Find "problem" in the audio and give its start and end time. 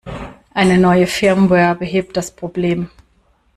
2.35-2.89